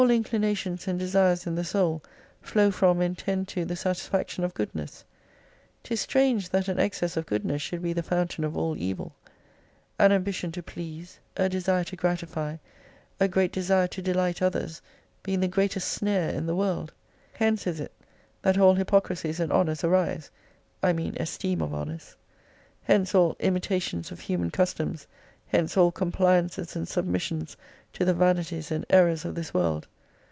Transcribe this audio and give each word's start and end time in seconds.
For 0.01 0.05
all 0.05 0.09
inclinations 0.09 0.87
and 0.87 0.97
desires 0.97 1.45
in 1.45 1.53
the 1.53 1.63
soul 1.63 2.01
flow 2.41 2.71
from 2.71 3.01
and 3.01 3.15
tend 3.15 3.47
to 3.49 3.65
the 3.65 3.75
satisfac 3.75 4.29
tion 4.29 4.43
of 4.43 4.55
goodness. 4.55 5.05
'Tis 5.83 6.01
strange 6.01 6.49
that 6.49 6.67
an 6.67 6.79
excess 6.79 7.17
of 7.17 7.27
good 7.27 7.45
ness 7.45 7.61
should 7.61 7.83
be 7.83 7.93
the 7.93 8.01
fountain 8.01 8.43
of 8.43 8.57
all 8.57 8.75
evil. 8.75 9.13
An 9.99 10.11
ambition 10.11 10.51
to 10.53 10.63
please, 10.63 11.19
a 11.37 11.47
desire 11.49 11.83
to 11.83 11.95
gratify, 11.95 12.57
a 13.19 13.27
great 13.27 13.51
desire 13.53 13.85
to 13.89 14.01
delight 14.01 14.41
others 14.41 14.81
being 15.21 15.39
the 15.39 15.47
greatest 15.47 15.87
snare 15.87 16.31
in 16.31 16.47
the 16.47 16.55
world. 16.55 16.93
Hence 17.33 17.67
is 17.67 17.79
it 17.79 17.91
that 18.41 18.57
all 18.57 18.73
hypocrisies 18.73 19.39
and 19.39 19.51
honours 19.51 19.83
arise, 19.83 20.31
I 20.81 20.93
mean 20.93 21.15
esteem 21.19 21.61
of 21.61 21.75
honours. 21.75 22.15
Hence 22.85 23.13
all 23.13 23.35
imitations 23.39 24.11
of 24.11 24.21
human 24.21 24.49
customs, 24.49 25.05
hence 25.47 25.75
all 25.75 25.91
compliances 25.91 26.75
and 26.77 26.87
submissions 26.87 27.55
to 27.91 28.05
the 28.05 28.13
vanities 28.13 28.71
and 28.71 28.85
errors 28.89 29.25
of 29.25 29.35
this 29.35 29.53
world. 29.53 29.85